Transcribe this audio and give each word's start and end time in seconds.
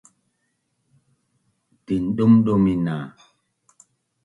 Tindumdumin 1.85 2.81
na 2.85 2.97